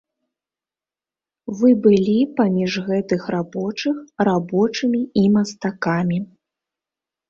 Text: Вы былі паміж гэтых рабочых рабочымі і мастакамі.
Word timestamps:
Вы 1.59 1.69
былі 1.83 2.17
паміж 2.41 2.71
гэтых 2.89 3.21
рабочых 3.37 3.95
рабочымі 4.33 5.01
і 5.25 5.31
мастакамі. 5.39 6.17